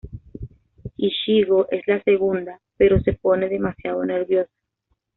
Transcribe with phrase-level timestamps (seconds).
[0.97, 4.49] Ichigo es la segunda, pero se pone demasiado nerviosa.